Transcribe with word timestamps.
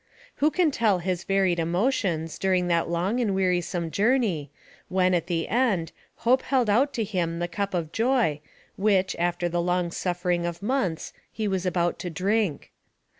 Who 0.37 0.49
can 0.49 0.71
tell 0.71 0.97
his 0.97 1.25
varied 1.25 1.59
emotions, 1.59 2.39
during 2.39 2.69
that 2.69 2.89
long 2.89 3.19
and 3.19 3.35
wearisome 3.35 3.91
journey, 3.91 4.49
when, 4.89 5.13
at 5.13 5.27
the 5.27 5.47
end, 5.47 5.91
hope 6.25 6.41
held 6.41 6.71
out 6.71 6.91
to 6.93 7.03
him 7.03 7.37
the 7.37 7.47
cup 7.47 7.75
of 7.75 7.91
joy 7.91 8.41
which, 8.77 9.15
after 9.19 9.47
the 9.47 9.61
long 9.61 9.91
suffering 9.91 10.43
of 10.47 10.63
months, 10.63 11.13
he 11.31 11.47
was 11.47 11.67
about 11.67 11.99
to 11.99 12.09
drink. 12.09 12.71